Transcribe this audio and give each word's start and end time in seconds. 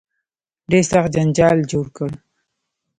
ډېر 0.71 0.83
سخت 0.91 1.09
جنجال 1.15 1.57
جوړ 1.71 1.85
کړ. 1.97 2.09